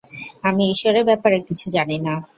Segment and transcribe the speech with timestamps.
[0.43, 2.13] আমি ঈশ্বরের ব্যাপারে কিছু জানি না।